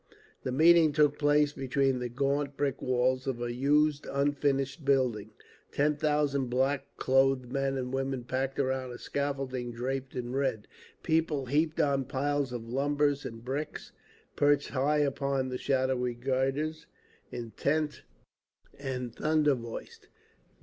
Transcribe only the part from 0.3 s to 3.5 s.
The meeting took place between the gaunt brick walls of